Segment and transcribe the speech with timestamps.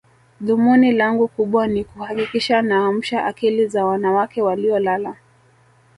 [0.41, 5.15] Dhumuni langu kubwa ni kuhakikisha naamsha akili za wanawake waliolala